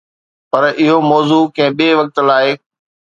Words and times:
پر 0.51 0.63
اهو 0.81 0.97
موضوع 1.11 1.43
ڪنهن 1.55 1.77
ٻئي 1.77 1.89
وقت 1.99 2.15
لاءِ. 2.27 2.47